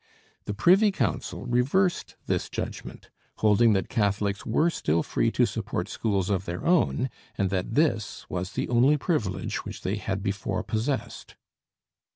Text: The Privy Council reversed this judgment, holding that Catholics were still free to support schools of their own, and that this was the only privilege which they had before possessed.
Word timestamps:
The 0.45 0.55
Privy 0.55 0.91
Council 0.91 1.45
reversed 1.45 2.15
this 2.25 2.49
judgment, 2.49 3.11
holding 3.35 3.73
that 3.73 3.87
Catholics 3.87 4.43
were 4.47 4.71
still 4.71 5.03
free 5.03 5.29
to 5.33 5.45
support 5.45 5.87
schools 5.87 6.31
of 6.31 6.45
their 6.45 6.65
own, 6.65 7.07
and 7.37 7.51
that 7.51 7.75
this 7.75 8.25
was 8.27 8.53
the 8.53 8.67
only 8.67 8.97
privilege 8.97 9.63
which 9.63 9.83
they 9.83 9.97
had 9.97 10.23
before 10.23 10.63
possessed. 10.63 11.35